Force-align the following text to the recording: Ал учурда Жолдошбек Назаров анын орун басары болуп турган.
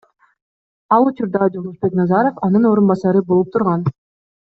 Ал 0.97 1.05
учурда 1.11 1.43
Жолдошбек 1.53 1.95
Назаров 2.03 2.43
анын 2.51 2.69
орун 2.75 2.93
басары 2.95 3.27
болуп 3.33 3.57
турган. 3.59 3.91